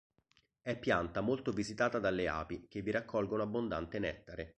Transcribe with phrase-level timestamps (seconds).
[0.63, 4.49] È pianta molto visitata dalle api, che vi raccolgono abbondante nettare.